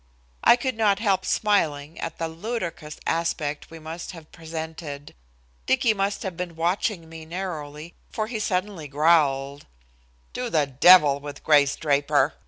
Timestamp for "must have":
3.77-4.31, 5.93-6.35